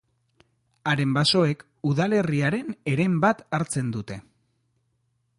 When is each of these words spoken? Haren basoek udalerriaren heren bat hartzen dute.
Haren 0.91 1.11
basoek 1.17 1.59
udalerriaren 1.91 2.73
heren 2.93 3.19
bat 3.27 3.43
hartzen 3.59 3.93
dute. 3.97 4.17